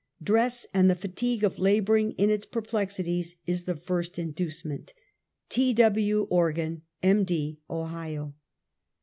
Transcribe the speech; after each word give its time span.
.Dress 0.23 0.65
and 0.73 0.89
the 0.89 0.95
fatigue 0.95 1.43
of 1.43 1.59
laboring 1.59 2.13
in 2.13 2.31
its 2.31 2.43
perplexities 2.47 3.35
is 3.45 3.65
the 3.65 3.75
first 3.75 4.17
in 4.17 4.33
ducement. 4.33 4.93
T. 5.47 5.75
W. 5.75 6.23
Organ, 6.27 6.81
M. 7.03 7.23
D., 7.23 7.59
Ohio. 7.69 8.33